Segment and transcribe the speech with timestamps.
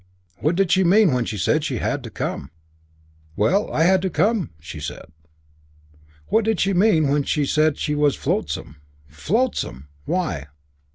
[0.39, 2.49] What did she mean when she said she had to come?
[3.35, 5.11] 'Well, I had to come,' she said.
[6.29, 8.77] What did she mean when she said she was flotsam?
[9.09, 9.89] Flotsam!
[10.05, 10.47] Why?